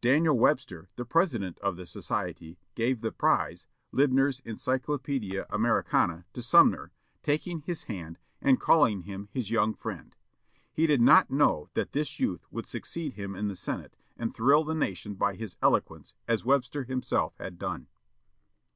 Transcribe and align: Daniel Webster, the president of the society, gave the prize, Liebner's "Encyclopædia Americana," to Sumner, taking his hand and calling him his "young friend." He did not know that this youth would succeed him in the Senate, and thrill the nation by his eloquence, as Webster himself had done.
Daniel 0.00 0.38
Webster, 0.38 0.88
the 0.94 1.04
president 1.04 1.58
of 1.58 1.74
the 1.76 1.86
society, 1.86 2.56
gave 2.76 3.00
the 3.00 3.10
prize, 3.10 3.66
Liebner's 3.90 4.40
"Encyclopædia 4.42 5.44
Americana," 5.50 6.24
to 6.34 6.40
Sumner, 6.40 6.92
taking 7.24 7.62
his 7.62 7.82
hand 7.82 8.20
and 8.40 8.60
calling 8.60 9.00
him 9.00 9.28
his 9.32 9.50
"young 9.50 9.74
friend." 9.74 10.14
He 10.72 10.86
did 10.86 11.00
not 11.00 11.32
know 11.32 11.68
that 11.74 11.90
this 11.90 12.20
youth 12.20 12.46
would 12.52 12.66
succeed 12.68 13.14
him 13.14 13.34
in 13.34 13.48
the 13.48 13.56
Senate, 13.56 13.96
and 14.16 14.32
thrill 14.32 14.62
the 14.62 14.76
nation 14.76 15.14
by 15.16 15.34
his 15.34 15.56
eloquence, 15.60 16.14
as 16.28 16.44
Webster 16.44 16.84
himself 16.84 17.34
had 17.40 17.58
done. 17.58 17.88